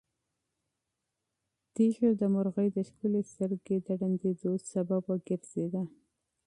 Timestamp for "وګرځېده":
5.07-5.83